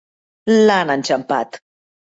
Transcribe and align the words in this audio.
L'han 0.69 0.95
enxampat! 0.97 1.63